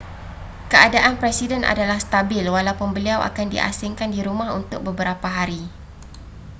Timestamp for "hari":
5.39-5.61